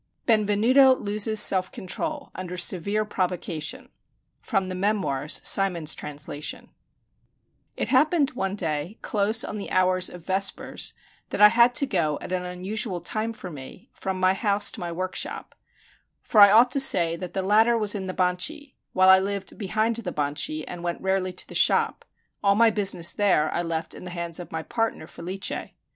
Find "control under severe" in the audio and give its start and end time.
1.71-3.05